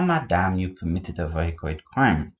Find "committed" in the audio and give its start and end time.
0.73-1.19